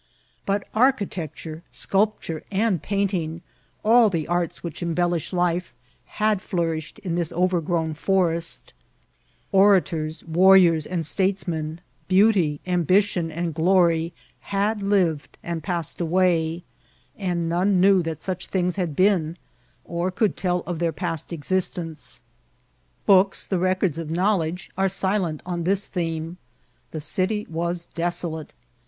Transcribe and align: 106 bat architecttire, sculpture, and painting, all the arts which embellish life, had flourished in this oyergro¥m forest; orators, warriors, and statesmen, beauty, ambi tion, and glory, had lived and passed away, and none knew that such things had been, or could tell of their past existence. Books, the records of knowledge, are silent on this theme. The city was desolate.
106 0.47 0.47
bat 1.15 1.31
architecttire, 1.35 1.61
sculpture, 1.69 2.43
and 2.49 2.81
painting, 2.81 3.43
all 3.85 4.09
the 4.09 4.27
arts 4.27 4.63
which 4.63 4.81
embellish 4.81 5.31
life, 5.31 5.75
had 6.17 6.41
flourished 6.41 6.97
in 7.03 7.13
this 7.13 7.31
oyergro¥m 7.31 7.95
forest; 7.95 8.73
orators, 9.51 10.23
warriors, 10.23 10.87
and 10.87 11.05
statesmen, 11.05 11.79
beauty, 12.07 12.59
ambi 12.65 12.99
tion, 13.03 13.29
and 13.29 13.53
glory, 13.53 14.11
had 14.39 14.81
lived 14.81 15.37
and 15.43 15.61
passed 15.61 16.01
away, 16.01 16.63
and 17.15 17.47
none 17.47 17.79
knew 17.79 18.01
that 18.01 18.19
such 18.19 18.47
things 18.47 18.77
had 18.77 18.95
been, 18.95 19.37
or 19.85 20.09
could 20.09 20.35
tell 20.35 20.61
of 20.61 20.79
their 20.79 20.91
past 20.91 21.31
existence. 21.31 22.21
Books, 23.05 23.45
the 23.45 23.59
records 23.59 23.99
of 23.99 24.09
knowledge, 24.09 24.71
are 24.75 24.89
silent 24.89 25.43
on 25.45 25.63
this 25.63 25.85
theme. 25.85 26.37
The 26.89 26.99
city 27.01 27.45
was 27.51 27.85
desolate. 27.85 28.53